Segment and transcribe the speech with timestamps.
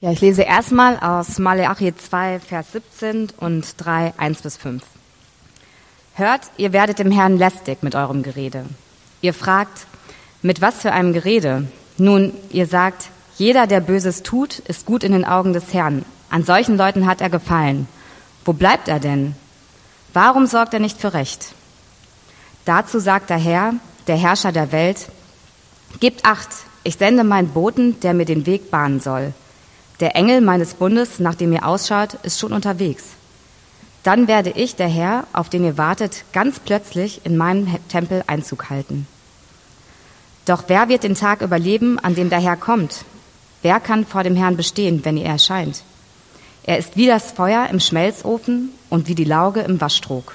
[0.00, 4.82] Ja, ich lese erstmal aus Maleachi 2, Vers 17 und 3, 1 bis 5.
[6.12, 8.66] Hört, ihr werdet dem Herrn lästig mit eurem Gerede.
[9.22, 9.86] Ihr fragt,
[10.42, 11.66] mit was für einem Gerede?
[11.96, 16.04] Nun, ihr sagt, jeder, der Böses tut, ist gut in den Augen des Herrn.
[16.28, 17.88] An solchen Leuten hat er gefallen.
[18.44, 19.34] Wo bleibt er denn?
[20.12, 21.54] Warum sorgt er nicht für Recht?
[22.66, 23.72] Dazu sagt der Herr,
[24.08, 25.08] der Herrscher der Welt,
[26.00, 26.50] Gebt acht,
[26.84, 29.32] ich sende meinen Boten, der mir den Weg bahnen soll.
[30.00, 33.04] Der Engel meines Bundes, nach dem ihr ausschaut, ist schon unterwegs.
[34.02, 38.70] Dann werde ich, der Herr, auf den ihr wartet, ganz plötzlich in meinem Tempel Einzug
[38.70, 39.06] halten.
[40.44, 43.04] Doch wer wird den Tag überleben, an dem der Herr kommt?
[43.62, 45.82] Wer kann vor dem Herrn bestehen, wenn er erscheint?
[46.62, 50.34] Er ist wie das Feuer im Schmelzofen und wie die Lauge im Waschtrog.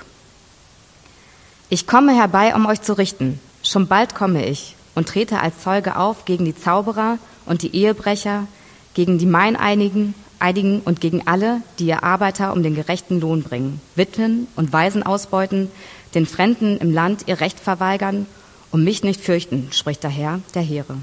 [1.70, 3.40] Ich komme herbei, um euch zu richten.
[3.64, 8.48] Schon bald komme ich und trete als Zeuge auf gegen die Zauberer und die Ehebrecher,
[8.94, 13.80] gegen die Meineinigen Einigen und gegen alle, die ihr Arbeiter um den gerechten Lohn bringen,
[13.96, 15.70] Witwen und Waisen ausbeuten,
[16.16, 18.26] den Fremden im Land ihr Recht verweigern
[18.72, 20.98] und mich nicht fürchten, spricht der Herr der Heere.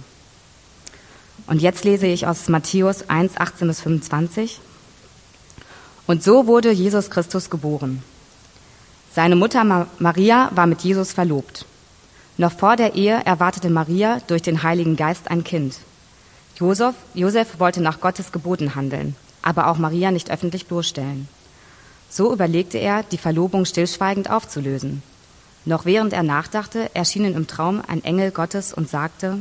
[1.46, 4.60] Und jetzt lese ich aus Matthäus 1, 18 bis 25.
[6.06, 8.02] Und so wurde Jesus Christus geboren.
[9.14, 9.64] Seine Mutter
[9.98, 11.64] Maria war mit Jesus verlobt.
[12.38, 15.76] Noch vor der Ehe erwartete Maria durch den Heiligen Geist ein Kind.
[16.58, 21.28] Josef, Josef wollte nach Gottes Geboten handeln, aber auch Maria nicht öffentlich bloßstellen.
[22.10, 25.04] So überlegte er, die Verlobung stillschweigend aufzulösen.
[25.64, 29.38] Noch während er nachdachte, erschien ihm im Traum ein Engel Gottes und sagte,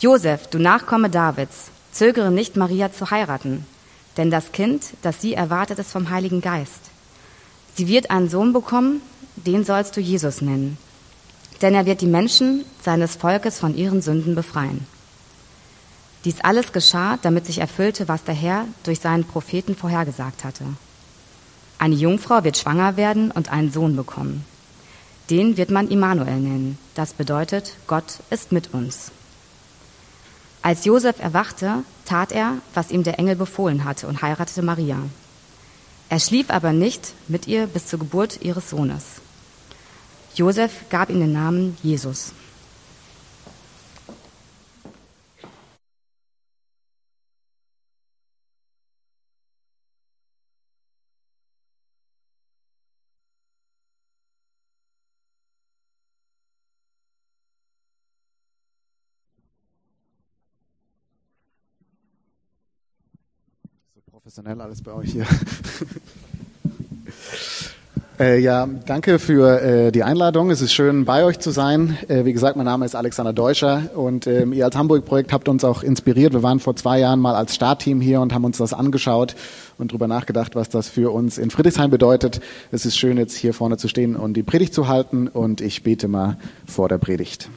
[0.00, 3.64] Josef, du Nachkomme Davids, zögere nicht, Maria zu heiraten,
[4.16, 6.90] denn das Kind, das sie erwartet, ist vom Heiligen Geist.
[7.74, 9.02] Sie wird einen Sohn bekommen,
[9.36, 10.78] den sollst du Jesus nennen,
[11.60, 14.84] denn er wird die Menschen seines Volkes von ihren Sünden befreien.
[16.24, 20.64] Dies alles geschah, damit sich erfüllte, was der Herr durch seinen Propheten vorhergesagt hatte.
[21.78, 24.44] Eine Jungfrau wird schwanger werden und einen Sohn bekommen.
[25.30, 26.78] Den wird man Immanuel nennen.
[26.94, 29.10] Das bedeutet, Gott ist mit uns.
[30.62, 34.98] Als Josef erwachte, tat er, was ihm der Engel befohlen hatte und heiratete Maria.
[36.08, 39.04] Er schlief aber nicht mit ihr bis zur Geburt ihres Sohnes.
[40.34, 42.32] Josef gab ihm den Namen Jesus.
[64.32, 65.26] Professionell alles bei euch hier.
[68.20, 70.50] Äh, ja, danke für äh, die Einladung.
[70.50, 71.96] Es ist schön, bei euch zu sein.
[72.08, 75.64] Äh, wie gesagt, mein Name ist Alexander Deutscher und ähm, ihr als Hamburg-Projekt habt uns
[75.64, 76.34] auch inspiriert.
[76.34, 79.34] Wir waren vor zwei Jahren mal als Startteam hier und haben uns das angeschaut
[79.78, 82.40] und darüber nachgedacht, was das für uns in Friedrichshain bedeutet.
[82.70, 85.82] Es ist schön, jetzt hier vorne zu stehen und die Predigt zu halten und ich
[85.82, 87.48] bete mal vor der Predigt.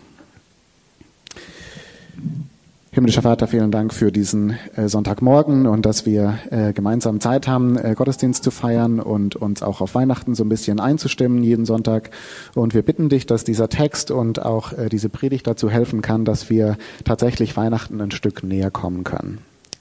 [2.96, 7.78] Himmlischer Vater, vielen Dank für diesen äh, Sonntagmorgen und dass wir äh, gemeinsam Zeit haben,
[7.78, 12.12] äh, Gottesdienst zu feiern und uns auch auf Weihnachten so ein bisschen einzustimmen jeden Sonntag.
[12.54, 16.24] Und wir bitten dich, dass dieser Text und auch äh, diese Predigt dazu helfen kann,
[16.24, 19.40] dass wir tatsächlich Weihnachten ein Stück näher kommen können.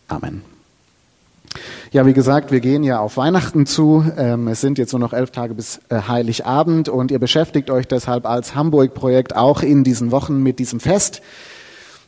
[0.09, 0.43] Amen.
[1.93, 4.05] Ja, wie gesagt, wir gehen ja auf Weihnachten zu.
[4.17, 7.87] Ähm, es sind jetzt nur noch elf Tage bis äh, Heiligabend und ihr beschäftigt euch
[7.87, 11.23] deshalb als Hamburg-Projekt auch in diesen Wochen mit diesem Fest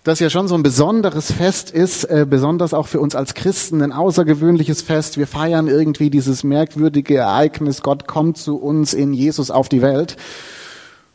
[0.07, 3.83] das ja schon so ein besonderes Fest ist, äh, besonders auch für uns als Christen
[3.83, 5.19] ein außergewöhnliches Fest.
[5.19, 10.17] Wir feiern irgendwie dieses merkwürdige Ereignis, Gott kommt zu uns in Jesus auf die Welt.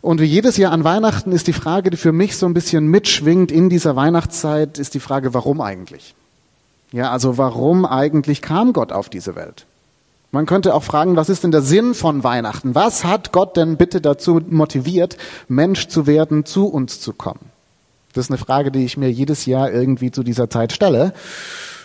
[0.01, 2.88] Und wie jedes Jahr an Weihnachten ist die Frage, die für mich so ein bisschen
[2.88, 6.13] mitschwingt in dieser Weihnachtszeit, ist die Frage, warum eigentlich?
[6.91, 9.68] Ja, also warum eigentlich kam Gott auf diese Welt?
[10.31, 12.75] Man könnte auch fragen, was ist denn der Sinn von Weihnachten?
[12.75, 17.50] Was hat Gott denn bitte dazu motiviert, Mensch zu werden, zu uns zu kommen?
[18.14, 21.14] Das ist eine Frage, die ich mir jedes Jahr irgendwie zu dieser Zeit stelle.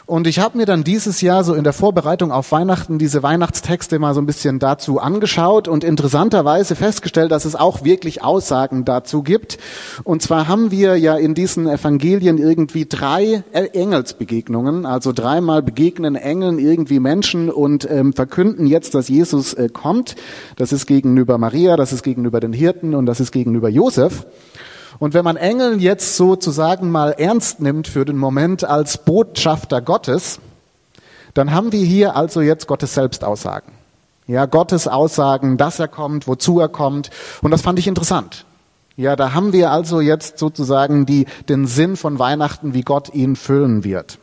[0.07, 3.99] Und ich habe mir dann dieses Jahr so in der Vorbereitung auf Weihnachten diese Weihnachtstexte
[3.99, 9.25] mal so ein bisschen dazu angeschaut und interessanterweise festgestellt, dass es auch wirklich Aussagen dazu
[9.25, 9.59] gibt.
[10.05, 16.61] Und zwar haben wir ja in diesen Evangelien irgendwie drei Engelsbegegnungen, also dreimal begegnen Engeln
[16.61, 20.15] irgendwie Menschen und ähm, verkünden jetzt, dass Jesus äh, kommt.
[20.55, 24.25] Das ist gegenüber Maria, das ist gegenüber den Hirten und das ist gegenüber Josef.
[24.99, 30.41] Und wenn man Engel jetzt sozusagen mal ernst nimmt für den Moment als Botschafter Gottes,
[31.35, 33.73] dann haben wir hier also jetzt Gottes Selbstaussagen.
[34.27, 37.11] Ja, Gottes Aussagen, dass er kommt, wozu er kommt.
[37.43, 38.45] Und das fand ich interessant.
[38.97, 43.37] Ja, da haben wir also jetzt sozusagen die, den Sinn von Weihnachten, wie Gott ihn
[43.37, 44.19] füllen wird.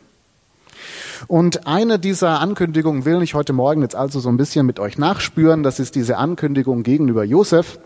[1.27, 4.97] Und eine dieser Ankündigungen will ich heute Morgen jetzt also so ein bisschen mit euch
[4.97, 5.63] nachspüren.
[5.63, 7.79] Das ist diese Ankündigung gegenüber Josef.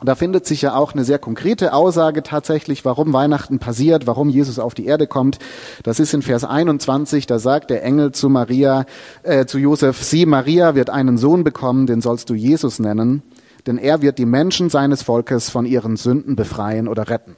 [0.00, 4.60] Da findet sich ja auch eine sehr konkrete Aussage tatsächlich, warum Weihnachten passiert, warum Jesus
[4.60, 5.38] auf die Erde kommt.
[5.82, 8.86] Das ist in Vers 21, da sagt der Engel zu Maria,
[9.24, 13.22] äh, zu Josef, sie, Maria wird einen Sohn bekommen, den sollst du Jesus nennen,
[13.66, 17.36] denn er wird die Menschen seines Volkes von ihren Sünden befreien oder retten.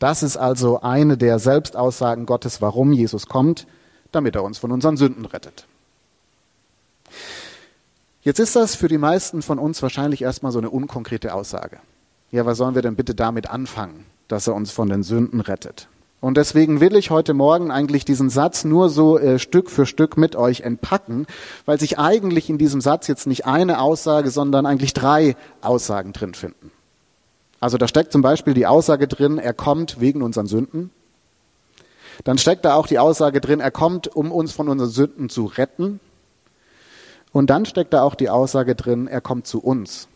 [0.00, 3.68] Das ist also eine der Selbstaussagen Gottes, warum Jesus kommt,
[4.10, 5.66] damit er uns von unseren Sünden rettet.
[8.24, 11.76] Jetzt ist das für die meisten von uns wahrscheinlich erstmal so eine unkonkrete Aussage.
[12.30, 15.88] Ja, was sollen wir denn bitte damit anfangen, dass er uns von den Sünden rettet?
[16.22, 20.16] Und deswegen will ich heute Morgen eigentlich diesen Satz nur so äh, Stück für Stück
[20.16, 21.26] mit euch entpacken,
[21.66, 26.32] weil sich eigentlich in diesem Satz jetzt nicht eine Aussage, sondern eigentlich drei Aussagen drin
[26.32, 26.70] finden.
[27.60, 30.90] Also da steckt zum Beispiel die Aussage drin, er kommt wegen unseren Sünden.
[32.24, 35.44] Dann steckt da auch die Aussage drin, er kommt, um uns von unseren Sünden zu
[35.44, 36.00] retten.
[37.34, 40.06] Und dann steckt da auch die Aussage drin, er kommt zu uns,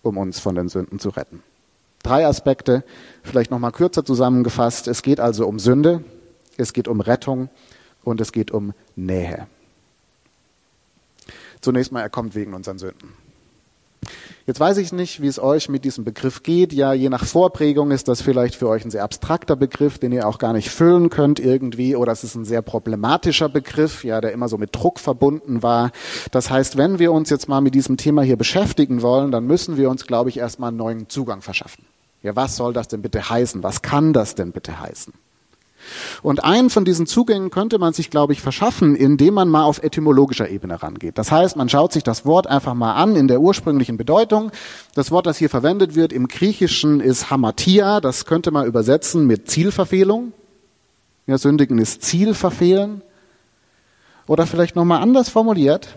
[0.00, 1.42] um uns von den Sünden zu retten.
[2.04, 2.84] Drei Aspekte,
[3.24, 4.86] vielleicht nochmal kürzer zusammengefasst.
[4.86, 6.04] Es geht also um Sünde,
[6.56, 7.48] es geht um Rettung
[8.04, 9.48] und es geht um Nähe.
[11.60, 13.12] Zunächst mal, er kommt wegen unseren Sünden.
[14.46, 16.72] Jetzt weiß ich nicht, wie es euch mit diesem Begriff geht.
[16.72, 20.26] Ja, je nach Vorprägung ist das vielleicht für euch ein sehr abstrakter Begriff, den ihr
[20.26, 24.32] auch gar nicht füllen könnt irgendwie, oder es ist ein sehr problematischer Begriff, ja, der
[24.32, 25.92] immer so mit Druck verbunden war.
[26.32, 29.76] Das heißt, wenn wir uns jetzt mal mit diesem Thema hier beschäftigen wollen, dann müssen
[29.76, 31.84] wir uns, glaube ich, erstmal einen neuen Zugang verschaffen.
[32.22, 33.62] Ja, was soll das denn bitte heißen?
[33.62, 35.12] Was kann das denn bitte heißen?
[36.22, 39.82] Und einen von diesen Zugängen könnte man sich, glaube ich, verschaffen, indem man mal auf
[39.82, 41.18] etymologischer Ebene rangeht.
[41.18, 44.52] Das heißt, man schaut sich das Wort einfach mal an in der ursprünglichen Bedeutung.
[44.94, 48.00] Das Wort, das hier verwendet wird im Griechischen ist Hamatia.
[48.00, 50.32] Das könnte man übersetzen mit Zielverfehlung.
[51.26, 53.02] Ja, Sündigen ist Zielverfehlen.
[54.26, 55.88] Oder vielleicht nochmal anders formuliert.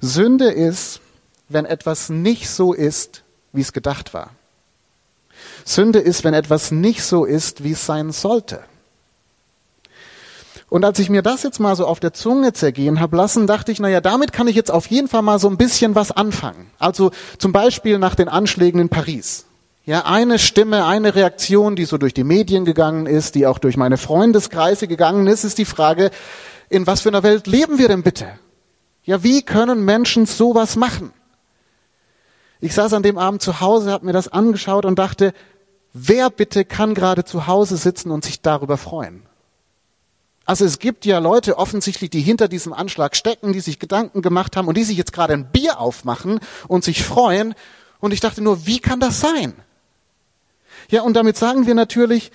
[0.00, 1.00] Sünde ist,
[1.48, 3.22] wenn etwas nicht so ist,
[3.52, 4.30] wie es gedacht war.
[5.64, 8.62] Sünde ist, wenn etwas nicht so ist, wie es sein sollte.
[10.68, 13.70] Und als ich mir das jetzt mal so auf der Zunge zergehen habe lassen, dachte
[13.70, 16.70] ich, naja, damit kann ich jetzt auf jeden Fall mal so ein bisschen was anfangen.
[16.78, 19.46] Also zum Beispiel nach den Anschlägen in Paris.
[19.84, 23.76] Ja, eine Stimme, eine Reaktion, die so durch die Medien gegangen ist, die auch durch
[23.76, 26.10] meine Freundeskreise gegangen ist, ist die Frage,
[26.68, 28.26] in was für einer Welt leben wir denn bitte?
[29.04, 31.12] Ja, wie können Menschen sowas machen?
[32.58, 35.32] Ich saß an dem Abend zu Hause, habe mir das angeschaut und dachte,
[35.92, 39.25] wer bitte kann gerade zu Hause sitzen und sich darüber freuen?
[40.46, 44.56] Also es gibt ja Leute offensichtlich, die hinter diesem Anschlag stecken, die sich Gedanken gemacht
[44.56, 46.38] haben und die sich jetzt gerade ein Bier aufmachen
[46.68, 47.54] und sich freuen.
[47.98, 49.54] Und ich dachte nur, wie kann das sein?
[50.88, 52.30] Ja, und damit sagen wir natürlich,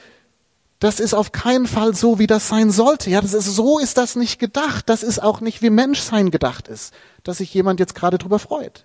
[0.79, 3.09] das ist auf keinen Fall so, wie das sein sollte.
[3.09, 4.89] Ja, das ist, so ist das nicht gedacht.
[4.89, 6.93] Das ist auch nicht, wie Menschsein gedacht ist,
[7.23, 8.83] dass sich jemand jetzt gerade drüber freut.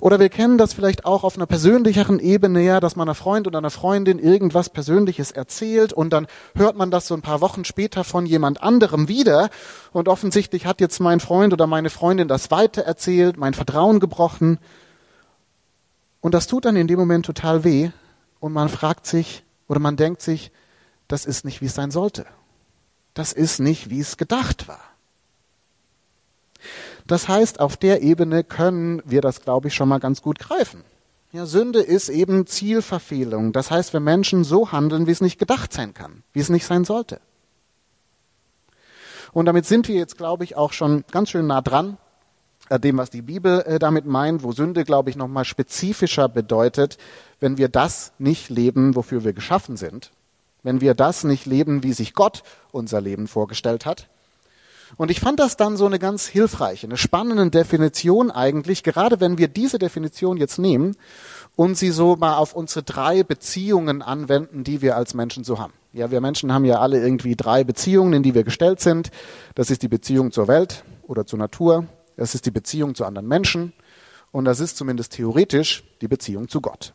[0.00, 3.46] Oder wir kennen das vielleicht auch auf einer persönlicheren Ebene, ja, dass man einer Freund
[3.46, 7.64] oder einer Freundin irgendwas Persönliches erzählt und dann hört man das so ein paar Wochen
[7.64, 9.50] später von jemand anderem wieder
[9.92, 14.58] und offensichtlich hat jetzt mein Freund oder meine Freundin das weitererzählt, mein Vertrauen gebrochen
[16.20, 17.90] und das tut dann in dem Moment total weh
[18.40, 20.52] und man fragt sich oder man denkt sich,
[21.08, 22.26] das ist nicht, wie es sein sollte.
[23.12, 24.80] Das ist nicht, wie es gedacht war.
[27.06, 30.84] Das heißt, auf der Ebene können wir das, glaube ich, schon mal ganz gut greifen.
[31.32, 33.52] Ja, Sünde ist eben Zielverfehlung.
[33.52, 36.66] Das heißt, wenn Menschen so handeln, wie es nicht gedacht sein kann, wie es nicht
[36.66, 37.20] sein sollte.
[39.32, 41.96] Und damit sind wir jetzt, glaube ich, auch schon ganz schön nah dran
[42.68, 46.98] äh, dem, was die Bibel äh, damit meint, wo Sünde, glaube ich, nochmal spezifischer bedeutet,
[47.40, 50.10] wenn wir das nicht leben, wofür wir geschaffen sind,
[50.62, 54.08] wenn wir das nicht leben, wie sich Gott unser Leben vorgestellt hat,
[54.96, 59.38] und ich fand das dann so eine ganz hilfreiche, eine spannende Definition eigentlich, gerade wenn
[59.38, 60.96] wir diese Definition jetzt nehmen
[61.56, 65.72] und sie so mal auf unsere drei Beziehungen anwenden, die wir als Menschen so haben.
[65.92, 69.10] Ja, wir Menschen haben ja alle irgendwie drei Beziehungen, in die wir gestellt sind.
[69.54, 71.86] Das ist die Beziehung zur Welt oder zur Natur.
[72.16, 73.72] Das ist die Beziehung zu anderen Menschen.
[74.30, 76.94] Und das ist zumindest theoretisch die Beziehung zu Gott.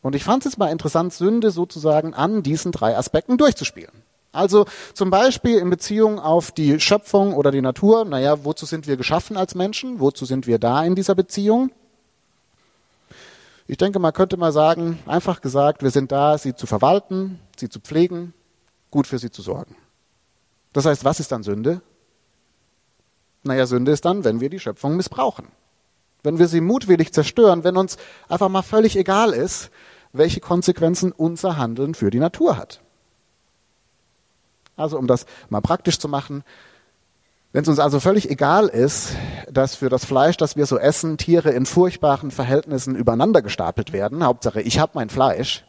[0.00, 3.92] Und ich fand es jetzt mal interessant, Sünde sozusagen an diesen drei Aspekten durchzuspielen.
[4.36, 8.04] Also zum Beispiel in Beziehung auf die Schöpfung oder die Natur.
[8.04, 9.98] Naja, wozu sind wir geschaffen als Menschen?
[9.98, 11.70] Wozu sind wir da in dieser Beziehung?
[13.66, 17.68] Ich denke, man könnte mal sagen, einfach gesagt, wir sind da, sie zu verwalten, sie
[17.68, 18.32] zu pflegen,
[18.90, 19.74] gut für sie zu sorgen.
[20.72, 21.80] Das heißt, was ist dann Sünde?
[23.42, 25.48] Naja, Sünde ist dann, wenn wir die Schöpfung missbrauchen.
[26.22, 27.96] Wenn wir sie mutwillig zerstören, wenn uns
[28.28, 29.70] einfach mal völlig egal ist,
[30.12, 32.80] welche Konsequenzen unser Handeln für die Natur hat.
[34.76, 36.44] Also um das mal praktisch zu machen,
[37.52, 39.12] wenn es uns also völlig egal ist,
[39.50, 44.24] dass für das Fleisch, das wir so essen, Tiere in furchtbaren Verhältnissen übereinander gestapelt werden,
[44.24, 45.64] Hauptsache ich habe mein Fleisch,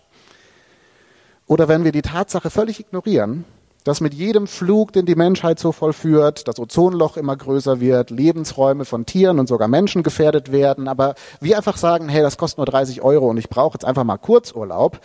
[1.46, 3.46] oder wenn wir die Tatsache völlig ignorieren,
[3.86, 8.84] dass mit jedem Flug, den die Menschheit so vollführt, das Ozonloch immer größer wird, Lebensräume
[8.84, 12.66] von Tieren und sogar Menschen gefährdet werden, aber wir einfach sagen, hey, das kostet nur
[12.66, 15.00] 30 Euro und ich brauche jetzt einfach mal Kurzurlaub,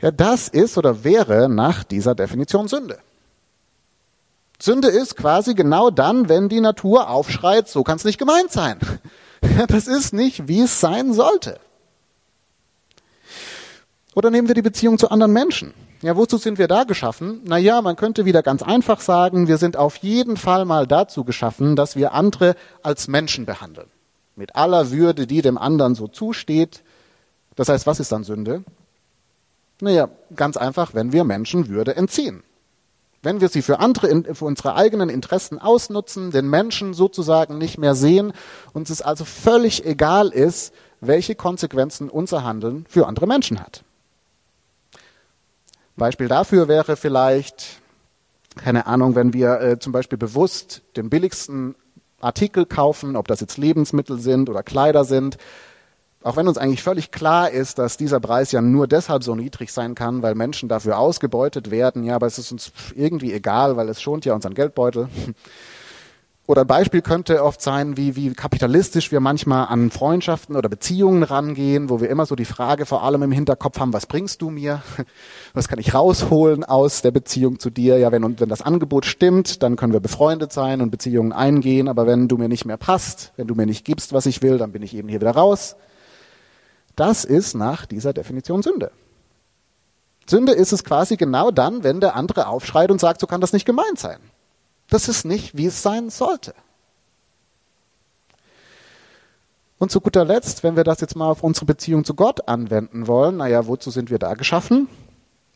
[0.00, 2.98] ja, das ist oder wäre nach dieser Definition Sünde.
[4.60, 8.78] Sünde ist quasi genau dann, wenn die Natur aufschreit, so kann es nicht gemeint sein.
[9.68, 11.60] Das ist nicht, wie es sein sollte.
[14.16, 15.74] Oder nehmen wir die Beziehung zu anderen Menschen.
[16.02, 17.40] Ja, wozu sind wir da geschaffen?
[17.44, 21.76] Naja, man könnte wieder ganz einfach sagen, wir sind auf jeden Fall mal dazu geschaffen,
[21.76, 23.86] dass wir andere als Menschen behandeln.
[24.34, 26.82] Mit aller Würde, die dem anderen so zusteht.
[27.54, 28.64] Das heißt, was ist dann Sünde?
[29.80, 32.42] Naja, ganz einfach, wenn wir Menschen Würde entziehen.
[33.22, 37.94] Wenn wir sie für andere, für unsere eigenen Interessen ausnutzen, den Menschen sozusagen nicht mehr
[37.94, 38.32] sehen,
[38.72, 43.82] uns es also völlig egal ist, welche Konsequenzen unser Handeln für andere Menschen hat.
[45.96, 47.80] Beispiel dafür wäre vielleicht,
[48.56, 51.74] keine Ahnung, wenn wir äh, zum Beispiel bewusst den billigsten
[52.20, 55.38] Artikel kaufen, ob das jetzt Lebensmittel sind oder Kleider sind,
[56.28, 59.72] auch wenn uns eigentlich völlig klar ist, dass dieser Preis ja nur deshalb so niedrig
[59.72, 63.88] sein kann, weil Menschen dafür ausgebeutet werden, ja, aber es ist uns irgendwie egal, weil
[63.88, 65.08] es schont ja unseren Geldbeutel.
[66.46, 71.22] Oder ein Beispiel könnte oft sein, wie, wie kapitalistisch wir manchmal an Freundschaften oder Beziehungen
[71.22, 74.48] rangehen, wo wir immer so die Frage vor allem im Hinterkopf haben, was bringst du
[74.48, 74.82] mir?
[75.52, 77.98] Was kann ich rausholen aus der Beziehung zu dir?
[77.98, 82.06] Ja, wenn, wenn das Angebot stimmt, dann können wir befreundet sein und Beziehungen eingehen, aber
[82.06, 84.72] wenn du mir nicht mehr passt, wenn du mir nicht gibst, was ich will, dann
[84.72, 85.76] bin ich eben hier wieder raus.
[86.98, 88.90] Das ist nach dieser Definition Sünde.
[90.26, 93.52] Sünde ist es quasi genau dann, wenn der andere aufschreit und sagt, so kann das
[93.52, 94.18] nicht gemeint sein.
[94.90, 96.54] Das ist nicht, wie es sein sollte.
[99.78, 103.06] Und zu guter Letzt, wenn wir das jetzt mal auf unsere Beziehung zu Gott anwenden
[103.06, 104.88] wollen, naja, wozu sind wir da geschaffen?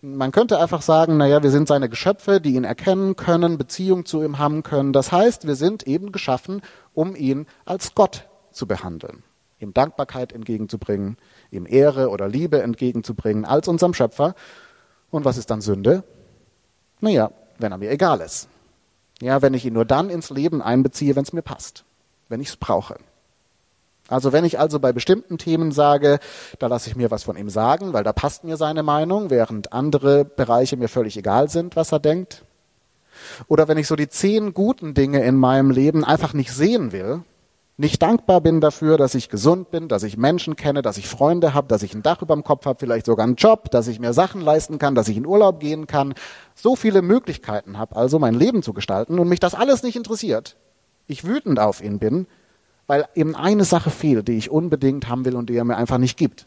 [0.00, 4.22] Man könnte einfach sagen, naja, wir sind seine Geschöpfe, die ihn erkennen können, Beziehung zu
[4.22, 4.92] ihm haben können.
[4.92, 6.62] Das heißt, wir sind eben geschaffen,
[6.94, 9.24] um ihn als Gott zu behandeln,
[9.62, 11.16] ihm Dankbarkeit entgegenzubringen,
[11.50, 14.34] ihm Ehre oder Liebe entgegenzubringen als unserem Schöpfer.
[15.10, 16.04] Und was ist dann Sünde?
[17.00, 18.48] Naja, wenn er mir egal ist.
[19.20, 21.84] Ja, wenn ich ihn nur dann ins Leben einbeziehe, wenn es mir passt,
[22.28, 22.96] wenn ich es brauche.
[24.08, 26.18] Also wenn ich also bei bestimmten Themen sage,
[26.58, 29.72] da lasse ich mir was von ihm sagen, weil da passt mir seine Meinung, während
[29.72, 32.44] andere Bereiche mir völlig egal sind, was er denkt.
[33.46, 37.22] Oder wenn ich so die zehn guten Dinge in meinem Leben einfach nicht sehen will,
[37.82, 41.52] nicht dankbar bin dafür, dass ich gesund bin, dass ich Menschen kenne, dass ich Freunde
[41.52, 43.98] habe, dass ich ein Dach über dem Kopf habe, vielleicht sogar einen Job, dass ich
[43.98, 46.14] mir Sachen leisten kann, dass ich in Urlaub gehen kann,
[46.54, 50.56] so viele Möglichkeiten habe, also mein Leben zu gestalten und mich das alles nicht interessiert,
[51.08, 52.28] ich wütend auf ihn bin,
[52.86, 55.98] weil eben eine Sache fehlt, die ich unbedingt haben will und die er mir einfach
[55.98, 56.46] nicht gibt.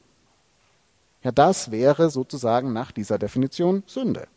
[1.21, 4.27] Ja, das wäre sozusagen nach dieser Definition Sünde.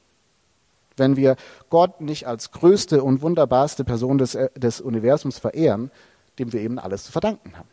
[0.97, 1.37] Wenn wir
[1.71, 5.93] Gott nicht als größte und wunderbarste Person des, des Universums verehren,
[6.38, 7.68] dem wir eben alles zu verdanken haben.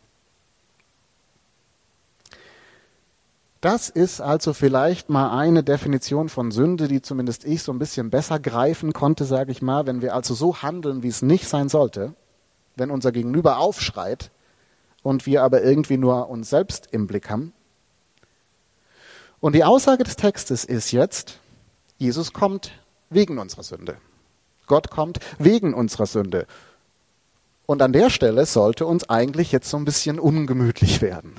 [3.66, 8.12] Das ist also vielleicht mal eine Definition von Sünde, die zumindest ich so ein bisschen
[8.12, 11.68] besser greifen konnte, sage ich mal, wenn wir also so handeln, wie es nicht sein
[11.68, 12.14] sollte,
[12.76, 14.30] wenn unser Gegenüber aufschreit
[15.02, 17.54] und wir aber irgendwie nur uns selbst im Blick haben.
[19.40, 21.40] Und die Aussage des Textes ist jetzt,
[21.98, 22.72] Jesus kommt
[23.10, 23.98] wegen unserer Sünde.
[24.68, 26.46] Gott kommt wegen unserer Sünde.
[27.68, 31.34] Und an der Stelle sollte uns eigentlich jetzt so ein bisschen ungemütlich werden.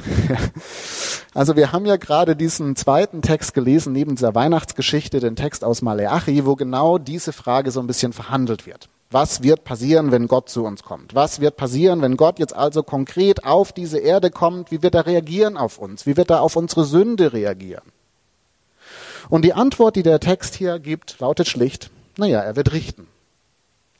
[1.34, 5.82] also wir haben ja gerade diesen zweiten Text gelesen, neben dieser Weihnachtsgeschichte, den Text aus
[5.82, 8.88] Maleachi, wo genau diese Frage so ein bisschen verhandelt wird.
[9.10, 11.14] Was wird passieren, wenn Gott zu uns kommt?
[11.14, 14.72] Was wird passieren, wenn Gott jetzt also konkret auf diese Erde kommt?
[14.72, 16.06] Wie wird er reagieren auf uns?
[16.06, 17.84] Wie wird er auf unsere Sünde reagieren?
[19.28, 23.06] Und die Antwort, die der Text hier gibt, lautet schlicht, naja, er wird richten.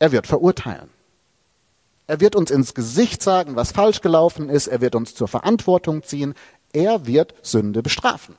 [0.01, 0.89] Er wird verurteilen.
[2.07, 4.69] Er wird uns ins Gesicht sagen, was falsch gelaufen ist.
[4.69, 6.35] Er wird uns zur Verantwortung ziehen.
[6.73, 8.37] Er wird Sünde bestrafen.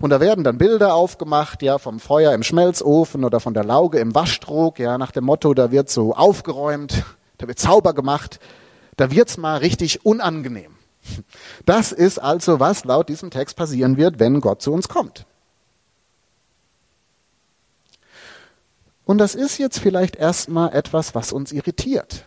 [0.00, 3.98] Und da werden dann Bilder aufgemacht, ja, vom Feuer im Schmelzofen oder von der Lauge
[3.98, 7.02] im Waschtrog, ja, nach dem Motto, da wird so aufgeräumt,
[7.38, 8.38] da wird sauber gemacht,
[8.96, 10.76] da wird's mal richtig unangenehm.
[11.66, 15.26] Das ist also, was laut diesem Text passieren wird, wenn Gott zu uns kommt.
[19.08, 22.26] Und das ist jetzt vielleicht erstmal etwas, was uns irritiert.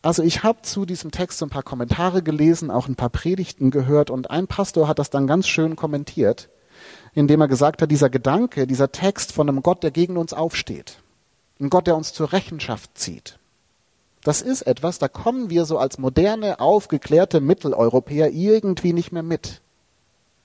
[0.00, 3.70] Also ich habe zu diesem Text so ein paar Kommentare gelesen, auch ein paar Predigten
[3.70, 6.48] gehört und ein Pastor hat das dann ganz schön kommentiert.
[7.14, 11.02] indem er gesagt hat, dieser Gedanke, dieser Text von einem Gott, der gegen uns aufsteht,
[11.60, 13.38] ein Gott, der uns zur Rechenschaft zieht.
[14.22, 19.60] Das ist etwas, da kommen wir so als moderne, aufgeklärte Mitteleuropäer irgendwie nicht mehr mit.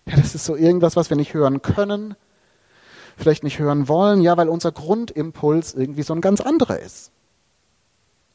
[0.06, 2.16] Ja, das ist so irgendwas, was wir nicht hören können,
[3.18, 7.12] vielleicht nicht hören wollen, ja, weil unser Grundimpuls irgendwie so ein ganz anderer ist.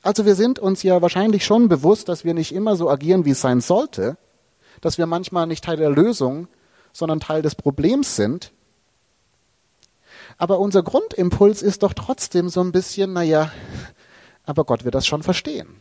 [0.02, 3.30] Also wir sind uns ja wahrscheinlich schon bewusst, dass wir nicht immer so agieren, wie
[3.30, 4.16] es sein sollte,
[4.80, 6.48] dass wir manchmal nicht Teil der Lösung,
[6.92, 8.52] sondern Teil des Problems sind.
[10.36, 13.50] Aber unser Grundimpuls ist doch trotzdem so ein bisschen, naja,
[14.44, 15.80] aber Gott wird das schon verstehen.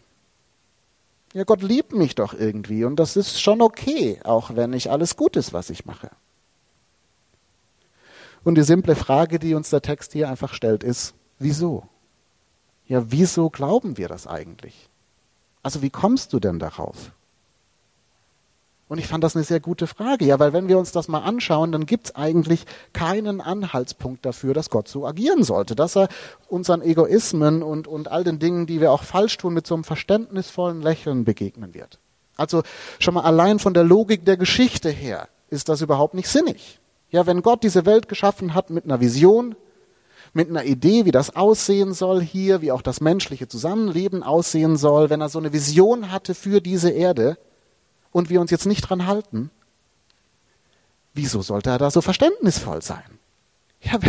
[1.33, 5.15] Ja, Gott liebt mich doch irgendwie und das ist schon okay, auch wenn nicht alles
[5.15, 6.09] gut ist, was ich mache.
[8.47, 11.83] Und die simple Frage, die uns der Text hier einfach stellt, ist, wieso?
[12.85, 14.87] Ja, wieso glauben wir das eigentlich?
[15.63, 17.11] Also wie kommst du denn darauf?
[18.87, 20.23] Und ich fand das eine sehr gute Frage.
[20.23, 22.63] Ja, weil wenn wir uns das mal anschauen, dann gibt es eigentlich
[22.93, 26.07] keinen Anhaltspunkt dafür, dass Gott so agieren sollte, dass er
[26.47, 29.83] unseren Egoismen und, und all den Dingen, die wir auch falsch tun, mit so einem
[29.83, 31.99] verständnisvollen Lächeln begegnen wird.
[32.37, 32.63] Also
[32.99, 36.79] schon mal allein von der Logik der Geschichte her ist das überhaupt nicht sinnig.
[37.09, 39.55] Ja, wenn Gott diese Welt geschaffen hat mit einer Vision,
[40.33, 45.09] mit einer Idee, wie das aussehen soll hier, wie auch das menschliche Zusammenleben aussehen soll,
[45.09, 47.37] wenn er so eine Vision hatte für diese Erde,
[48.11, 49.51] und wir uns jetzt nicht dran halten,
[51.13, 53.19] wieso sollte er da so verständnisvoll sein?
[53.81, 53.99] Ja,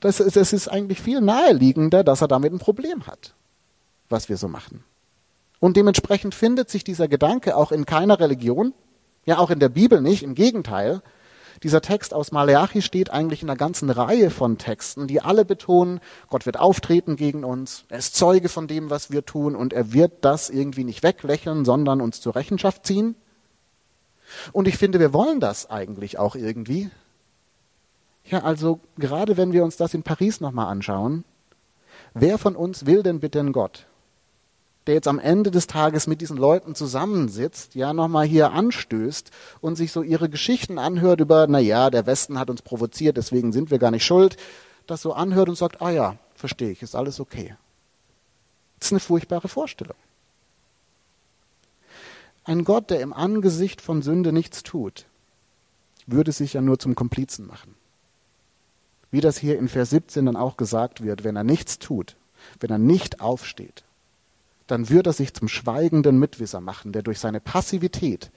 [0.00, 3.34] das, das ist eigentlich viel naheliegender, dass er damit ein Problem hat,
[4.08, 4.84] was wir so machen.
[5.60, 8.72] Und dementsprechend findet sich dieser Gedanke auch in keiner Religion,
[9.26, 11.02] ja auch in der Bibel nicht, im Gegenteil.
[11.62, 16.00] Dieser Text aus Maleachi steht eigentlich in einer ganzen Reihe von Texten, die alle betonen,
[16.28, 19.92] Gott wird auftreten gegen uns, er ist Zeuge von dem, was wir tun und er
[19.92, 23.14] wird das irgendwie nicht weglächeln, sondern uns zur Rechenschaft ziehen.
[24.50, 26.90] Und ich finde, wir wollen das eigentlich auch irgendwie.
[28.24, 31.24] Ja, also gerade wenn wir uns das in Paris nochmal anschauen,
[32.14, 33.86] wer von uns will denn bitte einen Gott,
[34.86, 39.76] der jetzt am Ende des Tages mit diesen Leuten zusammensitzt, ja, nochmal hier anstößt und
[39.76, 43.70] sich so ihre Geschichten anhört über, na ja, der Westen hat uns provoziert, deswegen sind
[43.70, 44.36] wir gar nicht schuld,
[44.86, 47.56] das so anhört und sagt, ah ja, verstehe ich, ist alles okay.
[48.78, 49.96] Das ist eine furchtbare Vorstellung.
[52.44, 55.06] Ein Gott, der im Angesicht von Sünde nichts tut,
[56.06, 57.76] würde sich ja nur zum Komplizen machen.
[59.12, 62.16] Wie das hier in Vers 17 dann auch gesagt wird, wenn er nichts tut,
[62.58, 63.84] wenn er nicht aufsteht,
[64.66, 68.30] dann würde er sich zum schweigenden Mitwisser machen, der durch seine Passivität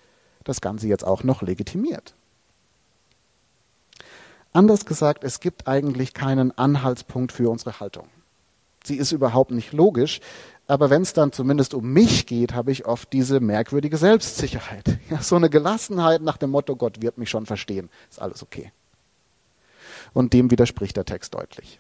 [0.44, 2.14] das Ganze jetzt auch noch legitimiert.
[4.54, 8.08] Anders gesagt, es gibt eigentlich keinen Anhaltspunkt für unsere Haltung.
[8.86, 10.22] Sie ist überhaupt nicht logisch,
[10.68, 15.00] aber wenn es dann zumindest um mich geht, habe ich oft diese merkwürdige Selbstsicherheit.
[15.10, 17.90] Ja, so eine Gelassenheit nach dem Motto, Gott wird mich schon verstehen.
[18.10, 18.72] Ist alles okay.
[20.14, 21.80] Und dem widerspricht der Text deutlich.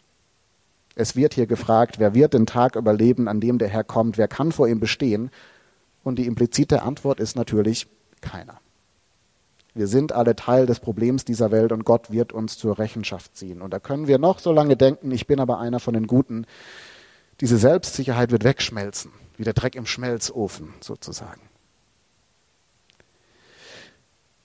[0.95, 4.29] Es wird hier gefragt, wer wird den Tag überleben, an dem der Herr kommt, wer
[4.29, 5.29] kann vor ihm bestehen?
[6.03, 7.87] Und die implizite Antwort ist natürlich
[8.21, 8.59] keiner.
[9.73, 13.61] Wir sind alle Teil des Problems dieser Welt und Gott wird uns zur Rechenschaft ziehen.
[13.61, 16.45] Und da können wir noch so lange denken, ich bin aber einer von den Guten.
[17.41, 21.41] Diese Selbstsicherheit wird wegschmelzen, wie der Dreck im Schmelzofen sozusagen.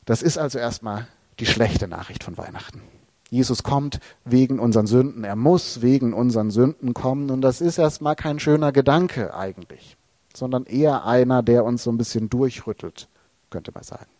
[0.04, 1.06] Das ist also erstmal
[1.38, 2.82] die schlechte Nachricht von Weihnachten.
[3.30, 5.24] Jesus kommt wegen unseren Sünden.
[5.24, 7.30] Er muss wegen unseren Sünden kommen.
[7.30, 9.96] Und das ist erstmal kein schöner Gedanke eigentlich,
[10.34, 13.08] sondern eher einer, der uns so ein bisschen durchrüttelt,
[13.48, 14.10] könnte man sagen.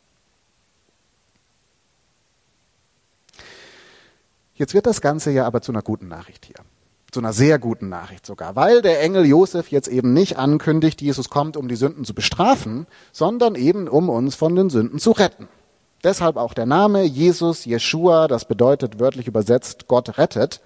[4.54, 6.56] Jetzt wird das Ganze ja aber zu einer guten Nachricht hier
[7.10, 11.28] zu einer sehr guten Nachricht sogar, weil der Engel Josef jetzt eben nicht ankündigt, Jesus
[11.28, 15.48] kommt, um die Sünden zu bestrafen, sondern eben um uns von den Sünden zu retten.
[16.02, 20.60] Deshalb auch der Name Jesus, Jeshua, das bedeutet wörtlich übersetzt Gott rettet.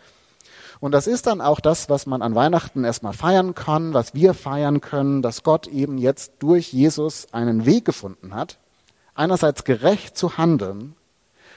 [0.78, 4.34] Und das ist dann auch das, was man an Weihnachten erstmal feiern kann, was wir
[4.34, 8.58] feiern können, dass Gott eben jetzt durch Jesus einen Weg gefunden hat,
[9.14, 10.94] einerseits gerecht zu handeln,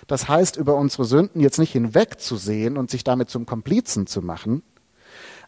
[0.07, 4.63] das heißt über unsere Sünden jetzt nicht hinwegzusehen und sich damit zum Komplizen zu machen,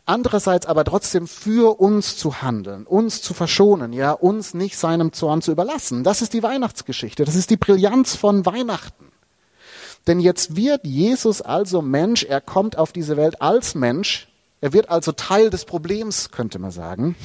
[0.09, 5.41] andererseits aber trotzdem für uns zu handeln, uns zu verschonen, ja, uns nicht seinem Zorn
[5.41, 6.03] zu überlassen.
[6.03, 9.05] Das ist die Weihnachtsgeschichte, das ist die Brillanz von Weihnachten.
[10.07, 14.27] Denn jetzt wird Jesus also Mensch, er kommt auf diese Welt als Mensch,
[14.61, 17.15] er wird also Teil des Problems, könnte man sagen.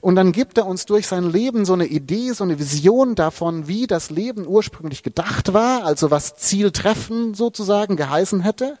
[0.00, 3.68] Und dann gibt er uns durch sein Leben so eine Idee, so eine Vision davon,
[3.68, 8.78] wie das Leben ursprünglich gedacht war, also was Zieltreffen sozusagen geheißen hätte.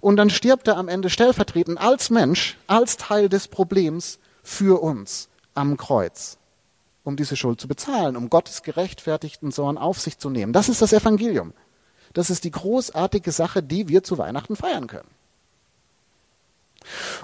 [0.00, 5.28] Und dann stirbt er am Ende stellvertretend als Mensch, als Teil des Problems für uns
[5.54, 6.38] am Kreuz,
[7.04, 10.52] um diese Schuld zu bezahlen, um Gottes gerechtfertigten Sohn auf sich zu nehmen.
[10.52, 11.52] Das ist das Evangelium.
[12.12, 15.08] Das ist die großartige Sache, die wir zu Weihnachten feiern können.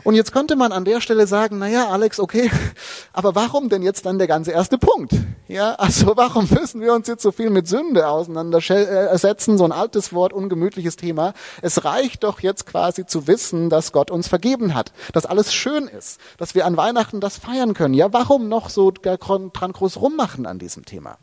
[0.04, 2.50] Und jetzt könnte man an der Stelle sagen, naja, Alex, okay,
[3.12, 5.12] aber warum denn jetzt dann der ganze erste Punkt?
[5.48, 9.58] Ja, also warum müssen wir uns jetzt so viel mit Sünde auseinandersetzen?
[9.58, 11.34] So ein altes Wort, ungemütliches Thema.
[11.62, 15.88] Es reicht doch jetzt quasi zu wissen, dass Gott uns vergeben hat, dass alles schön
[15.88, 17.94] ist, dass wir an Weihnachten das feiern können.
[17.94, 21.18] Ja, warum noch so dran groß rummachen an diesem Thema?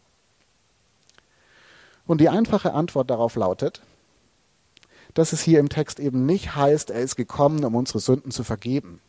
[2.05, 3.81] Und die einfache Antwort darauf lautet,
[5.17, 8.43] dass es hier im Text eben nicht heißt, er ist gekommen, um unsere Sünden zu
[8.43, 9.01] vergeben,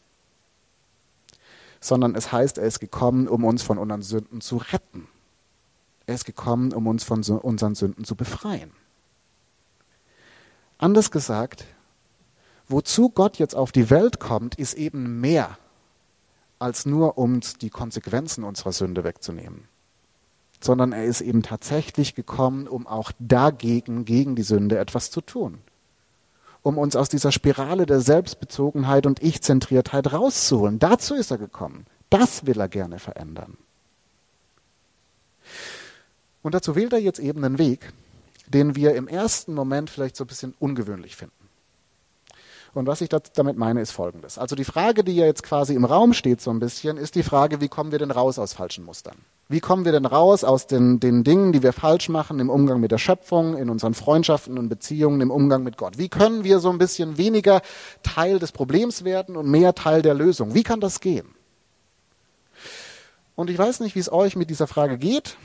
[1.81, 5.07] sondern es heißt, er ist gekommen, um uns von unseren Sünden zu retten.
[6.07, 8.71] Er ist gekommen, um uns von unseren Sünden zu befreien.
[10.79, 11.67] Anders gesagt,
[12.69, 15.59] wozu Gott jetzt auf die Welt kommt, ist eben mehr
[16.59, 19.69] als nur uns die Konsequenzen unserer Sünde wegzunehmen,
[20.59, 25.59] sondern er ist eben tatsächlich gekommen, um auch dagegen, gegen die Sünde etwas zu tun
[26.69, 30.79] um uns aus dieser Spirale der Selbstbezogenheit und Ich-Zentriertheit rauszuholen.
[30.79, 31.87] Dazu ist er gekommen.
[32.11, 33.57] Das will er gerne verändern.
[36.43, 37.93] Und dazu wählt er jetzt eben einen Weg,
[38.47, 41.38] den wir im ersten Moment vielleicht so ein bisschen ungewöhnlich finden.
[42.75, 44.39] Und was ich damit meine, ist Folgendes.
[44.39, 47.23] Also die Frage, die ja jetzt quasi im Raum steht so ein bisschen, ist die
[47.23, 49.17] Frage, wie kommen wir denn raus aus falschen Mustern?
[49.49, 52.81] Wie kommen wir denn raus aus den, den Dingen, die wir falsch machen im Umgang
[52.81, 55.97] mit der Schöpfung, in unseren Freundschaften und Beziehungen, im Umgang mit Gott?
[55.97, 57.63] Wie können wir so ein bisschen weniger
[58.03, 60.55] Teil des Problems werden und mehr Teil der Lösung?
[60.55, 61.35] Wie kann das gehen?
[63.37, 65.37] Und ich weiß nicht, wie es euch mit dieser Frage geht.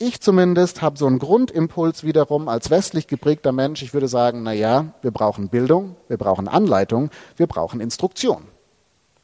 [0.00, 3.82] Ich zumindest habe so einen Grundimpuls wiederum als westlich geprägter Mensch.
[3.82, 8.44] Ich würde sagen, na ja, wir brauchen Bildung, wir brauchen Anleitung, wir brauchen Instruktion.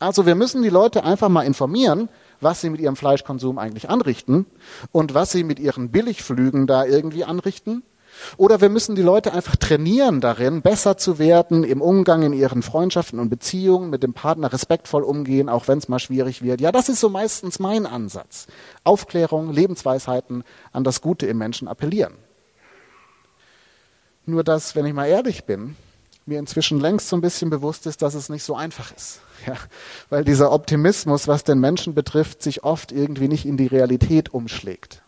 [0.01, 2.09] Also wir müssen die Leute einfach mal informieren,
[2.41, 4.47] was sie mit ihrem Fleischkonsum eigentlich anrichten
[4.91, 7.85] und was sie mit ihren Billigflügen da irgendwie anrichten.
[8.37, 12.63] Oder wir müssen die Leute einfach trainieren darin, besser zu werden im Umgang in ihren
[12.63, 16.61] Freundschaften und Beziehungen, mit dem Partner respektvoll umgehen, auch wenn es mal schwierig wird.
[16.61, 18.47] Ja, das ist so meistens mein Ansatz.
[18.83, 22.15] Aufklärung, Lebensweisheiten, an das Gute im Menschen appellieren.
[24.27, 25.77] Nur dass, wenn ich mal ehrlich bin,
[26.27, 29.21] mir inzwischen längst so ein bisschen bewusst ist, dass es nicht so einfach ist.
[29.47, 29.57] Ja,
[30.09, 35.04] weil dieser Optimismus, was den Menschen betrifft, sich oft irgendwie nicht in die Realität umschlägt.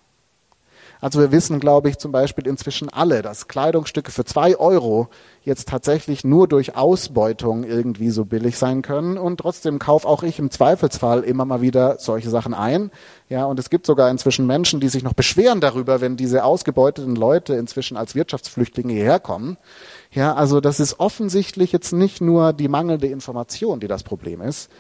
[1.00, 5.08] Also wir wissen, glaube ich, zum Beispiel inzwischen alle, dass Kleidungsstücke für zwei Euro
[5.42, 9.18] jetzt tatsächlich nur durch Ausbeutung irgendwie so billig sein können.
[9.18, 12.90] Und trotzdem kaufe auch ich im Zweifelsfall immer mal wieder solche Sachen ein.
[13.28, 17.14] Ja, und es gibt sogar inzwischen Menschen, die sich noch beschweren darüber, wenn diese ausgebeuteten
[17.14, 19.56] Leute inzwischen als Wirtschaftsflüchtlinge hierher kommen.
[20.10, 24.70] Ja, also das ist offensichtlich jetzt nicht nur die mangelnde Information, die das Problem ist,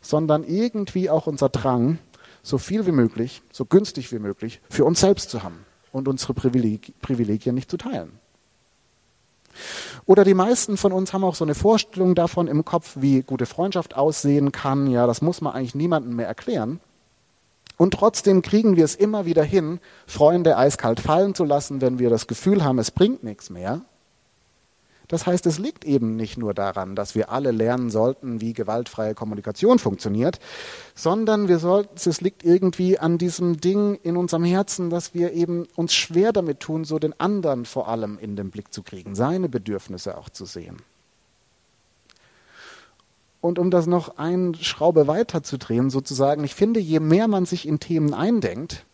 [0.00, 1.98] sondern irgendwie auch unser Drang,
[2.42, 6.34] so viel wie möglich, so günstig wie möglich für uns selbst zu haben und unsere
[6.34, 8.18] Privilegien nicht zu teilen.
[10.06, 13.46] Oder die meisten von uns haben auch so eine Vorstellung davon im Kopf, wie gute
[13.46, 14.86] Freundschaft aussehen kann.
[14.86, 16.80] Ja, das muss man eigentlich niemandem mehr erklären.
[17.76, 22.10] Und trotzdem kriegen wir es immer wieder hin, Freunde eiskalt fallen zu lassen, wenn wir
[22.10, 23.82] das Gefühl haben, es bringt nichts mehr.
[25.10, 29.14] Das heißt, es liegt eben nicht nur daran, dass wir alle lernen sollten, wie gewaltfreie
[29.14, 30.38] Kommunikation funktioniert,
[30.94, 35.66] sondern wir sollten, es liegt irgendwie an diesem Ding in unserem Herzen, dass wir eben
[35.74, 39.48] uns schwer damit tun, so den anderen vor allem in den Blick zu kriegen, seine
[39.48, 40.76] Bedürfnisse auch zu sehen.
[43.40, 47.80] Und um das noch eine Schraube weiterzudrehen, sozusagen, ich finde, je mehr man sich in
[47.80, 48.84] Themen eindenkt,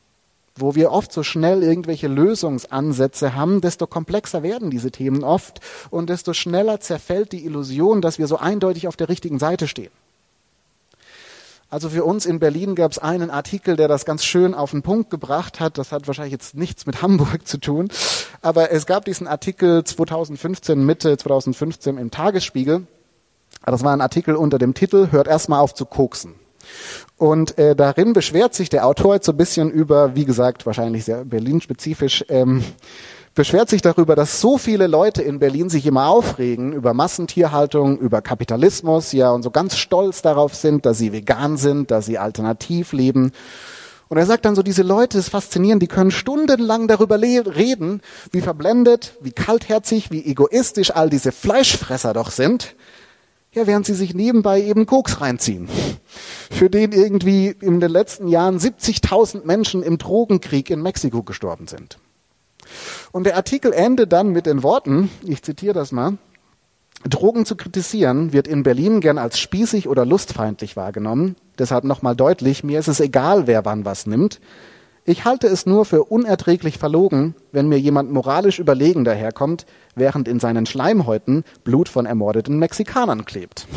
[0.57, 6.11] wo wir oft so schnell irgendwelche Lösungsansätze haben, desto komplexer werden diese Themen oft und
[6.11, 9.93] desto schneller zerfällt die Illusion, dass wir so eindeutig auf der richtigen Seite stehen.
[11.69, 14.83] Also für uns in Berlin gab es einen Artikel, der das ganz schön auf den
[14.83, 15.79] Punkt gebracht hat.
[15.79, 17.89] Das hat wahrscheinlich jetzt nichts mit Hamburg zu tun.
[18.41, 22.87] Aber es gab diesen Artikel 2015, Mitte 2015 im Tagesspiegel.
[23.65, 26.35] Das war ein Artikel unter dem Titel Hört erstmal auf zu koksen.
[27.17, 31.05] Und äh, darin beschwert sich der Autor jetzt so ein bisschen über, wie gesagt, wahrscheinlich
[31.05, 32.63] sehr Berlin-spezifisch, ähm,
[33.35, 38.23] beschwert sich darüber, dass so viele Leute in Berlin sich immer aufregen über Massentierhaltung, über
[38.23, 42.93] Kapitalismus, ja, und so ganz stolz darauf sind, dass sie vegan sind, dass sie alternativ
[42.93, 43.33] leben.
[44.09, 48.01] Und er sagt dann so, diese Leute, ist faszinierend, die können stundenlang darüber reden,
[48.31, 52.77] wie verblendet, wie kaltherzig, wie egoistisch all diese Fleischfresser doch sind.
[53.57, 55.67] Ja, während sie sich nebenbei eben Koks reinziehen.
[56.51, 61.97] Für den irgendwie in den letzten Jahren 70.000 Menschen im Drogenkrieg in Mexiko gestorben sind.
[63.13, 66.19] Und der Artikel endet dann mit den Worten, ich zitiere das mal,
[67.09, 71.37] Drogen zu kritisieren wird in Berlin gern als spießig oder lustfeindlich wahrgenommen.
[71.59, 74.39] Deshalb nochmal deutlich, mir ist es egal, wer wann was nimmt.
[75.09, 79.65] Ich halte es nur für unerträglich verlogen, wenn mir jemand moralisch überlegen daherkommt,
[79.95, 83.69] während in seinen Schleimhäuten Blut von ermordeten Mexikanern klebt.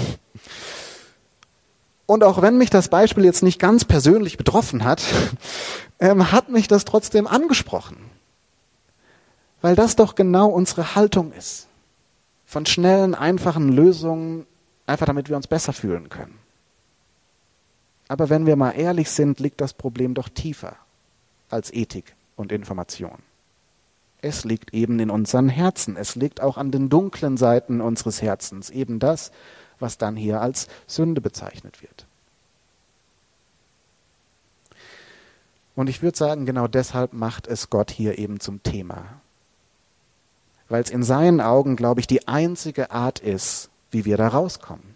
[2.08, 5.04] Und auch wenn mich das Beispiel jetzt nicht ganz persönlich betroffen hat,
[6.00, 7.98] ähm, hat mich das trotzdem angesprochen.
[9.62, 11.68] Weil das doch genau unsere Haltung ist.
[12.48, 14.48] Von schnellen, einfachen Lösungen,
[14.88, 16.39] einfach damit wir uns besser fühlen können.
[18.08, 20.76] Aber wenn wir mal ehrlich sind, liegt das Problem doch tiefer
[21.50, 23.20] als Ethik und Information.
[24.22, 25.96] Es liegt eben in unseren Herzen.
[25.96, 28.70] Es liegt auch an den dunklen Seiten unseres Herzens.
[28.70, 29.32] Eben das,
[29.80, 32.06] was dann hier als Sünde bezeichnet wird.
[35.76, 39.22] Und ich würde sagen, genau deshalb macht es Gott hier eben zum Thema.
[40.68, 44.96] Weil es in seinen Augen, glaube ich, die einzige Art ist, wie wir da rauskommen.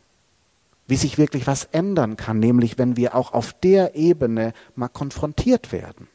[0.86, 5.72] Wie sich wirklich was ändern kann, nämlich wenn wir auch auf der Ebene mal konfrontiert
[5.72, 6.10] werden.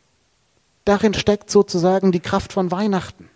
[0.89, 3.29] Darin steckt sozusagen die Kraft von Weihnachten.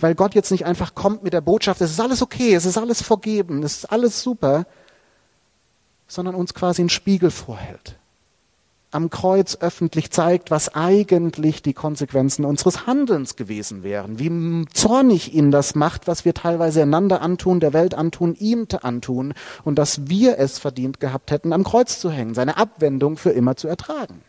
[0.00, 2.78] Weil Gott jetzt nicht einfach kommt mit der Botschaft, es ist alles okay, es ist
[2.78, 4.64] alles vergeben, es ist alles super,
[6.06, 7.98] sondern uns quasi einen Spiegel vorhält.
[8.92, 15.50] Am Kreuz öffentlich zeigt, was eigentlich die Konsequenzen unseres Handelns gewesen wären, wie zornig ihn
[15.50, 20.38] das macht, was wir teilweise einander antun, der Welt antun, ihm antun und dass wir
[20.38, 24.22] es verdient gehabt hätten, am Kreuz zu hängen, seine Abwendung für immer zu ertragen.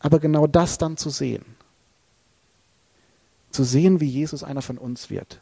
[0.00, 1.44] Aber genau das dann zu sehen,
[3.50, 5.40] zu sehen, wie Jesus einer von uns wird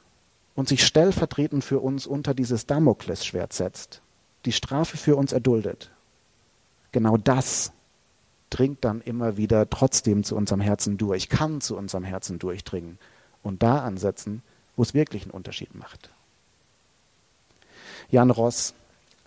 [0.55, 4.03] und sich stellvertretend für uns unter dieses Damoklesschwert setzt,
[4.44, 5.90] die Strafe für uns erduldet.
[6.90, 7.73] Genau das
[8.51, 12.99] dringt dann immer wieder trotzdem zu unserem Herzen durch, kann zu unserem Herzen durchdringen
[13.42, 14.42] und da ansetzen,
[14.75, 16.11] wo es wirklich einen Unterschied macht.
[18.11, 18.75] Jan Ross,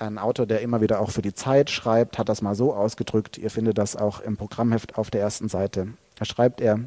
[0.01, 3.37] ein Autor, der immer wieder auch für die Zeit schreibt, hat das mal so ausgedrückt,
[3.37, 5.89] ihr findet das auch im Programmheft auf der ersten Seite.
[6.17, 6.79] Da schreibt er,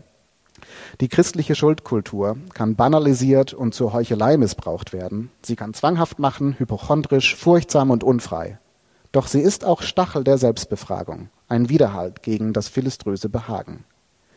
[1.00, 5.30] die christliche Schuldkultur kann banalisiert und zur Heuchelei missbraucht werden.
[5.42, 8.58] Sie kann zwanghaft machen, hypochondrisch, furchtsam und unfrei.
[9.12, 13.84] Doch sie ist auch Stachel der Selbstbefragung, ein Widerhalt gegen das philiströse Behagen.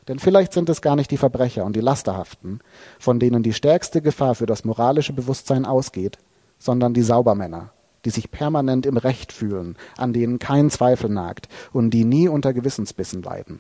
[0.08, 2.62] Denn vielleicht sind es gar nicht die Verbrecher und die Lasterhaften,
[3.00, 6.18] von denen die stärkste Gefahr für das moralische Bewusstsein ausgeht,
[6.60, 7.72] sondern die Saubermänner,
[8.06, 12.54] die sich permanent im Recht fühlen, an denen kein Zweifel nagt und die nie unter
[12.54, 13.60] Gewissensbissen leiden.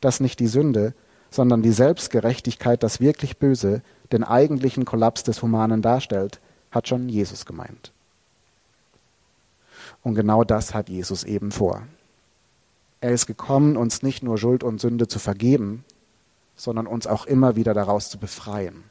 [0.00, 0.94] Dass nicht die Sünde,
[1.30, 6.40] sondern die Selbstgerechtigkeit das wirklich Böse, den eigentlichen Kollaps des Humanen darstellt,
[6.70, 7.92] hat schon Jesus gemeint.
[10.02, 11.82] Und genau das hat Jesus eben vor.
[13.00, 15.84] Er ist gekommen, uns nicht nur Schuld und Sünde zu vergeben,
[16.56, 18.84] sondern uns auch immer wieder daraus zu befreien,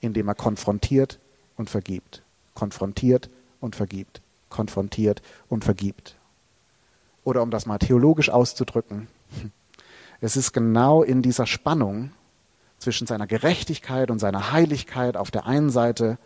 [0.00, 1.18] indem er konfrontiert
[1.56, 2.22] und vergibt,
[2.54, 3.30] konfrontiert
[3.62, 4.20] und vergibt,
[4.50, 6.16] konfrontiert und vergibt.
[7.24, 9.08] Oder um das mal theologisch auszudrücken,
[10.20, 12.10] es ist genau in dieser Spannung
[12.78, 16.18] zwischen seiner Gerechtigkeit und seiner Heiligkeit auf der einen Seite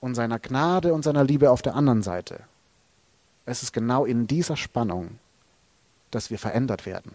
[0.00, 2.40] und seiner Gnade und seiner Liebe auf der anderen Seite.
[3.44, 5.18] Es ist genau in dieser Spannung,
[6.12, 7.12] dass wir verändert werden,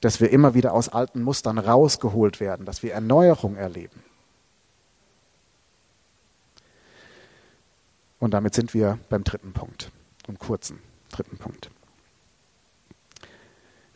[0.00, 4.02] dass wir immer wieder aus alten Mustern rausgeholt werden, dass wir Erneuerung erleben.
[8.22, 9.90] Und damit sind wir beim dritten Punkt,
[10.28, 10.78] im kurzen
[11.10, 11.72] dritten Punkt.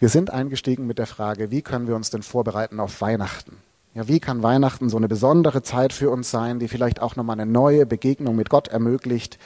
[0.01, 3.59] Wir sind eingestiegen mit der Frage, wie können wir uns denn vorbereiten auf Weihnachten?
[3.95, 7.39] Ja, wie kann Weihnachten so eine besondere Zeit für uns sein, die vielleicht auch nochmal
[7.39, 9.39] eine neue Begegnung mit Gott ermöglicht?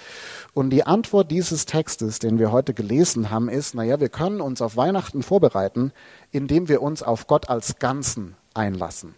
[0.54, 4.62] Und die Antwort dieses Textes, den wir heute gelesen haben, ist, naja, wir können uns
[4.62, 5.92] auf Weihnachten vorbereiten,
[6.32, 9.14] indem wir uns auf Gott als Ganzen einlassen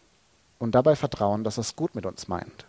[0.58, 2.66] und dabei vertrauen, dass er es gut mit uns meint.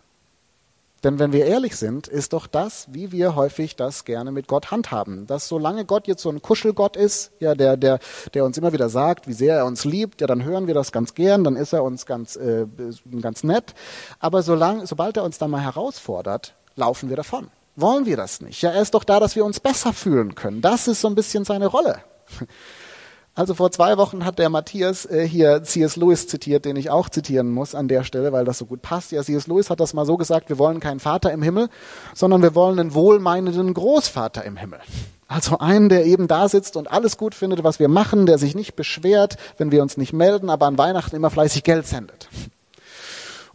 [1.03, 4.71] Denn wenn wir ehrlich sind, ist doch das, wie wir häufig das gerne mit Gott
[4.71, 5.27] handhaben.
[5.27, 7.99] Dass solange Gott jetzt so ein Kuschelgott ist, ja, der, der,
[8.33, 10.91] der uns immer wieder sagt, wie sehr er uns liebt, ja, dann hören wir das
[10.91, 12.65] ganz gern, dann ist er uns ganz, äh,
[13.21, 13.73] ganz nett.
[14.19, 17.49] Aber solange, sobald er uns dann mal herausfordert, laufen wir davon.
[17.75, 18.61] Wollen wir das nicht?
[18.61, 20.61] Ja, er ist doch da, dass wir uns besser fühlen können.
[20.61, 21.97] Das ist so ein bisschen seine Rolle.
[23.35, 25.95] Also vor zwei Wochen hat der Matthias äh, hier C.S.
[25.95, 29.11] Lewis zitiert, den ich auch zitieren muss an der Stelle, weil das so gut passt.
[29.11, 29.47] Ja, C.S.
[29.47, 31.69] Lewis hat das mal so gesagt, wir wollen keinen Vater im Himmel,
[32.13, 34.79] sondern wir wollen einen wohlmeinenden Großvater im Himmel.
[35.27, 38.53] Also einen, der eben da sitzt und alles gut findet, was wir machen, der sich
[38.53, 42.29] nicht beschwert, wenn wir uns nicht melden, aber an Weihnachten immer fleißig Geld sendet.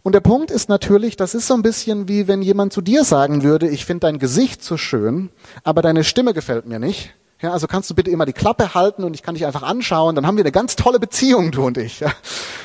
[0.03, 3.05] Und der Punkt ist natürlich, das ist so ein bisschen wie wenn jemand zu dir
[3.05, 5.29] sagen würde, ich finde dein Gesicht so schön,
[5.63, 9.03] aber deine Stimme gefällt mir nicht ja, also kannst du bitte immer die Klappe halten
[9.03, 11.77] und ich kann dich einfach anschauen, dann haben wir eine ganz tolle Beziehung, du und
[11.77, 12.01] ich.
[12.01, 12.11] Ja.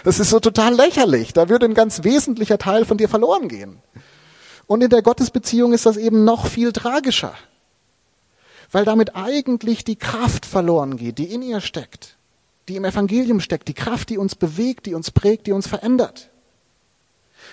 [0.03, 1.33] Das ist so total lächerlich.
[1.33, 3.79] Da würde ein ganz wesentlicher Teil von dir verloren gehen.
[4.67, 7.35] Und in der Gottesbeziehung ist das eben noch viel tragischer.
[8.75, 12.17] weil damit eigentlich die Kraft verloren geht, die in ihr steckt,
[12.69, 16.31] die im Evangelium steckt, die Kraft, die uns bewegt, die uns prägt, die uns verändert.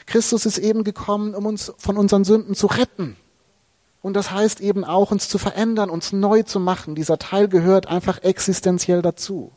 [0.08, 3.18] Christus ist eben gekommen, um uns von unseren Sünden zu retten.
[4.02, 6.96] Und das heißt eben auch, uns zu verändern, uns neu zu machen.
[6.96, 9.52] Dieser Teil gehört einfach existenziell dazu.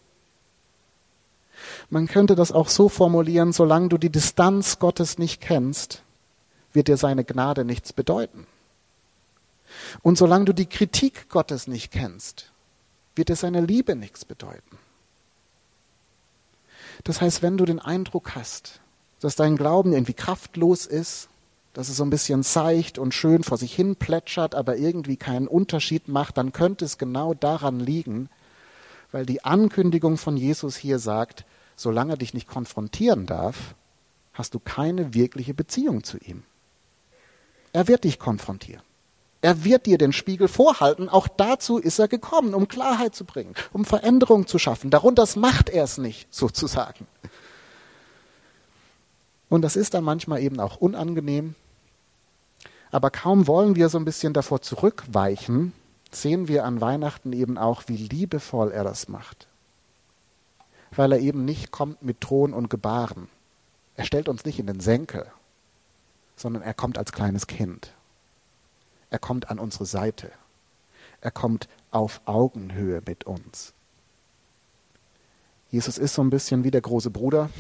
[1.89, 6.03] Man könnte das auch so formulieren, solange du die Distanz Gottes nicht kennst,
[6.73, 8.47] wird dir seine Gnade nichts bedeuten.
[10.03, 12.53] Und solange du die Kritik Gottes nicht kennst,
[13.15, 14.79] wird dir seine Liebe nichts bedeuten.
[17.05, 18.81] Das heißt, wenn du den Eindruck hast,
[19.21, 21.29] dass dein Glauben irgendwie kraftlos ist,
[21.75, 25.49] dass es so ein bisschen seicht und schön vor sich hin plätschert, aber irgendwie keinen
[25.49, 28.31] Unterschied macht, dann könnte es genau daran liegen,
[29.13, 31.45] weil die Ankündigung von Jesus hier sagt,
[31.77, 33.75] solange er dich nicht konfrontieren darf,
[34.33, 36.45] hast du keine wirkliche Beziehung zu ihm.
[37.73, 38.83] Er wird dich konfrontieren.
[39.43, 41.09] Er wird dir den Spiegel vorhalten.
[41.09, 44.91] Auch dazu ist er gekommen, um Klarheit zu bringen, um Veränderung zu schaffen.
[44.91, 47.07] Darunter macht er es nicht, sozusagen.
[49.49, 51.57] Und das ist dann manchmal eben auch unangenehm,
[52.95, 55.73] aber kaum wollen wir so ein bisschen davor zurückweichen,
[56.13, 59.49] sehen wir an Weihnachten eben auch, wie liebevoll er das macht.
[60.93, 63.27] Weil er eben nicht kommt mit Thron und Gebaren.
[63.97, 65.27] Er stellt uns nicht in den Senkel,
[66.37, 67.93] sondern er kommt als kleines Kind.
[69.11, 70.31] Er kommt an unsere Seite.
[71.21, 73.73] Er kommt auf Augenhöhe mit uns.
[75.69, 77.51] Jesus ist so ein bisschen wie der große Bruder,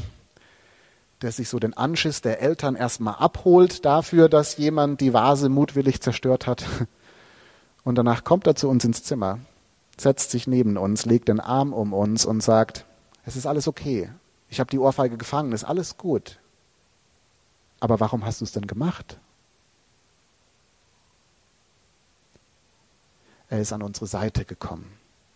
[1.24, 6.02] der sich so den Anschiss der Eltern erstmal abholt dafür, dass jemand die Vase mutwillig
[6.02, 6.66] zerstört hat.
[7.84, 9.38] Und danach kommt er zu uns ins Zimmer,
[9.96, 12.84] setzt sich neben uns, legt den Arm um uns und sagt,
[13.24, 14.10] es ist alles okay.
[14.48, 16.38] Ich habe die Ohrfeige gefangen, ist alles gut.
[17.80, 19.18] Aber warum hast du es denn gemacht?
[23.48, 24.92] Er ist an unsere Seite gekommen,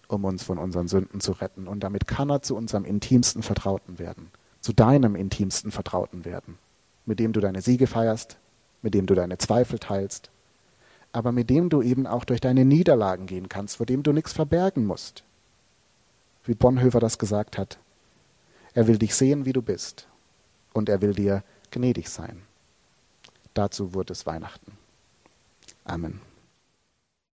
[0.06, 1.68] um uns von unseren Sünden zu retten.
[1.68, 6.58] Und damit kann er zu unserem intimsten Vertrauten werden zu deinem intimsten Vertrauten werden,
[7.06, 8.38] mit dem du deine Siege feierst,
[8.82, 10.30] mit dem du deine Zweifel teilst,
[11.12, 14.32] aber mit dem du eben auch durch deine Niederlagen gehen kannst, vor dem du nichts
[14.32, 15.24] verbergen musst.
[16.44, 17.78] Wie Bonhoeffer das gesagt hat,
[18.74, 20.06] er will dich sehen, wie du bist,
[20.72, 22.42] und er will dir gnädig sein.
[23.54, 24.72] Dazu wurde es Weihnachten.
[25.84, 26.20] Amen.